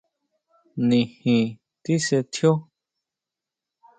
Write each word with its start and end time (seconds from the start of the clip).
Nijin 0.87 1.45
tesetjio. 1.83 2.51